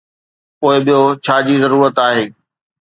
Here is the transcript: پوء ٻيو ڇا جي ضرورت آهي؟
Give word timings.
پوء 0.59 0.77
ٻيو 0.85 0.99
ڇا 1.25 1.35
جي 1.47 1.55
ضرورت 1.63 1.95
آهي؟ 2.07 2.25